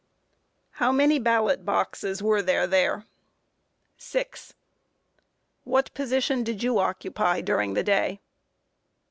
[0.73, 0.85] Q.
[0.85, 2.93] How many ballot boxes were there there?
[2.95, 3.05] A.
[3.99, 4.47] Six.
[4.47, 4.55] Q.
[5.63, 8.19] What position did you occupy during the day?